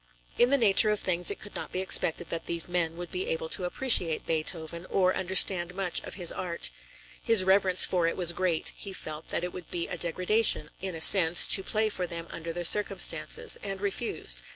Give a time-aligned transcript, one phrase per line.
[0.39, 3.27] In the nature of things it could not be expected that these men would be
[3.27, 6.71] able to appreciate Beethoven, or understand much of his art.
[7.21, 10.95] His reverence for it was great; he felt that it would be a degradation, in
[10.95, 14.41] a sense, to play for them under the circumstances, and refused.